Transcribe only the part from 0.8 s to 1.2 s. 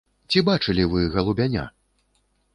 вы